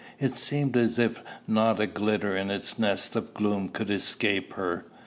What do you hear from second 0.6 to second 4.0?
as if not a glitter in its nest of gloom could